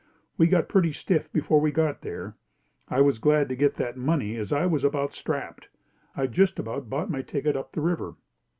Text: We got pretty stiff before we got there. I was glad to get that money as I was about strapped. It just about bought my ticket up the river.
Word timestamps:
We 0.35 0.47
got 0.47 0.67
pretty 0.67 0.93
stiff 0.93 1.31
before 1.31 1.61
we 1.61 1.71
got 1.71 2.01
there. 2.01 2.33
I 2.89 3.01
was 3.01 3.19
glad 3.19 3.47
to 3.49 3.55
get 3.55 3.75
that 3.75 3.97
money 3.97 4.35
as 4.35 4.51
I 4.51 4.65
was 4.65 4.83
about 4.83 5.13
strapped. 5.13 5.69
It 6.17 6.31
just 6.31 6.57
about 6.57 6.89
bought 6.89 7.11
my 7.11 7.21
ticket 7.21 7.55
up 7.55 7.71
the 7.73 7.81
river. 7.81 8.15